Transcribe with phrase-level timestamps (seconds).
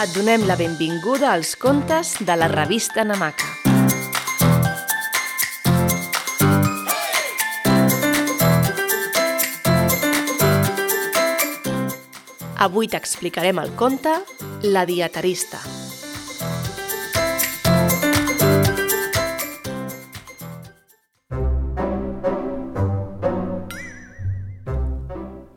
[0.00, 3.50] Et donem la benvinguda als contes de la revista Namaka.
[12.64, 14.16] Avui t'explicarem el conte
[14.64, 15.60] La dietarista.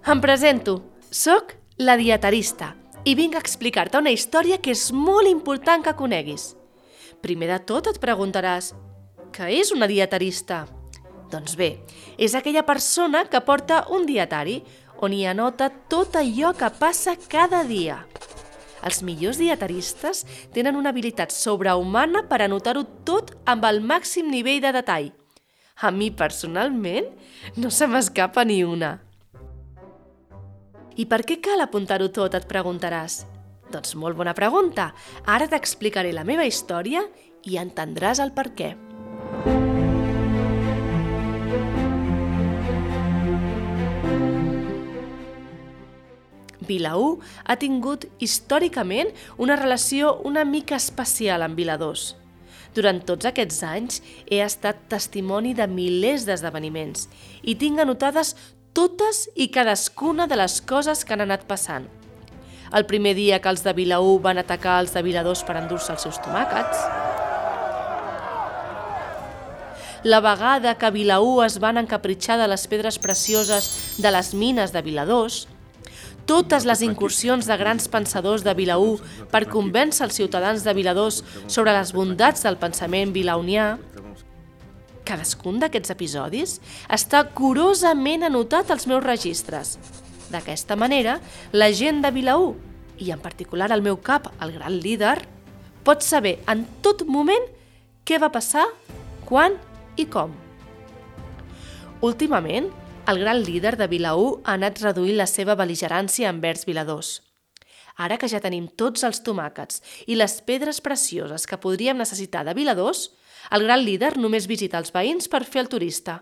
[0.03, 0.81] Em presento.
[1.13, 2.73] Soc la dietarista
[3.03, 6.53] i vinc a explicar-te una història que és molt important que coneguis.
[7.23, 8.71] Primer de tot et preguntaràs,
[9.35, 10.63] què és una dietarista?
[11.31, 11.77] Doncs bé,
[12.17, 14.61] és aquella persona que porta un dietari
[15.03, 18.03] on hi anota tot allò que passa cada dia.
[18.83, 20.23] Els millors dietaristes
[20.55, 25.11] tenen una habilitat sobrehumana per anotar-ho tot amb el màxim nivell de detall.
[25.81, 27.07] A mi, personalment,
[27.57, 28.99] no se m'escapa ni una.
[30.95, 33.23] I per què cal apuntar-ho tot, et preguntaràs?
[33.73, 34.91] Doncs molt bona pregunta.
[35.25, 37.01] Ara t'explicaré la meva història
[37.49, 38.73] i entendràs el per què.
[46.63, 47.07] Vilaú
[47.43, 49.09] ha tingut històricament
[49.41, 52.13] una relació una mica especial amb Viladós.
[52.73, 57.09] Durant tots aquests anys he estat testimoni de milers d'esdeveniments
[57.43, 58.33] i tinc anotades
[58.73, 61.85] totes i cadascuna de les coses que han anat passant.
[62.73, 66.07] El primer dia que els de Vilaú van atacar els de Viladós per endur-se els
[66.07, 66.87] seus tomàquets,
[70.03, 73.69] la vegada que Vilaú es van encapritxar de les pedres precioses
[74.03, 75.45] de les mines de Viladós,
[76.27, 78.97] totes les incursions de grans pensadors de Vilaú
[79.31, 83.77] per convèncer els ciutadans de Viladós sobre les bondats del pensament vilaunià,
[85.05, 86.59] cadascun d'aquests episodis
[86.91, 89.77] està curosament anotat als meus registres.
[90.33, 91.19] D'aquesta manera,
[91.51, 92.53] la gent de Vilaú,
[92.97, 95.17] i en particular el meu cap, el gran líder,
[95.83, 97.45] pot saber en tot moment
[98.07, 98.65] què va passar,
[99.27, 99.59] quan
[99.99, 100.31] i com.
[102.03, 102.69] Últimament,
[103.07, 107.19] el gran líder de Vilaú ha anat reduint la seva beligerància envers Viladós.
[107.95, 112.55] Ara que ja tenim tots els tomàquets i les pedres precioses que podríem necessitar de
[112.57, 113.11] Viladós,
[113.51, 116.21] el gran líder només visita els veïns per fer el turista.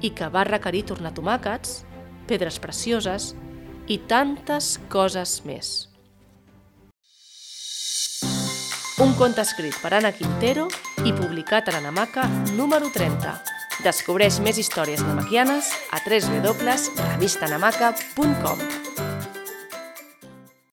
[0.00, 1.82] i que va requerir tornar tomàquets,
[2.30, 3.34] pedres precioses
[3.90, 5.90] i tantes coses més.
[9.00, 10.66] Un conte escrit per Anna Quintero
[11.08, 13.32] i publicat a l'Anamaca número 30.
[13.80, 18.89] Descobreix més històries namaquianes a www.revistanamaca.com.